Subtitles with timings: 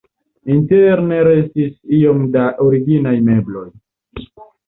[0.53, 3.67] Interne restis iom da originaj mebloj.